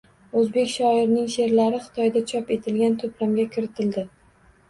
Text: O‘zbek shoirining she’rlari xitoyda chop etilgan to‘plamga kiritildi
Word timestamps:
O‘zbek 0.39 0.69
shoirining 0.75 1.25
she’rlari 1.33 1.81
xitoyda 1.83 2.23
chop 2.33 2.49
etilgan 2.57 2.97
to‘plamga 3.03 3.45
kiritildi 3.57 4.07